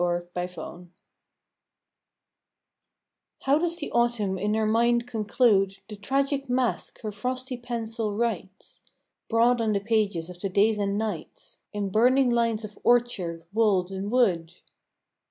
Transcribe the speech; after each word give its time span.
BEFORE 0.01 0.25
THE 0.33 0.59
END 0.59 0.91
How 3.41 3.59
does 3.59 3.77
the 3.77 3.91
Autumn 3.91 4.39
in 4.39 4.55
her 4.55 4.65
mind 4.65 5.05
conclude 5.05 5.75
The 5.89 5.95
tragic 5.95 6.49
masque 6.49 6.99
her 7.03 7.11
frosty 7.11 7.55
pencil 7.55 8.11
writes, 8.15 8.81
Broad 9.29 9.61
on 9.61 9.73
the 9.73 9.79
pages 9.79 10.27
of 10.27 10.39
the 10.39 10.49
days 10.49 10.79
and 10.79 10.97
nights, 10.97 11.59
In 11.71 11.91
burning 11.91 12.31
lines 12.31 12.65
of 12.65 12.79
orchard, 12.83 13.45
wold, 13.53 13.91
and 13.91 14.09
wood? 14.09 14.53